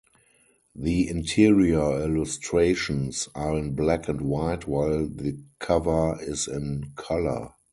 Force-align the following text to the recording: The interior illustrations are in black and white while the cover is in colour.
The 0.75 1.07
interior 1.07 2.01
illustrations 2.05 3.29
are 3.35 3.55
in 3.55 3.75
black 3.75 4.09
and 4.09 4.21
white 4.21 4.67
while 4.67 5.05
the 5.05 5.39
cover 5.59 6.17
is 6.19 6.47
in 6.47 6.93
colour. 6.95 7.53